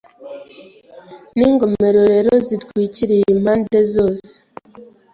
[1.37, 4.31] N'ingomero rero zitwikiriye impande zose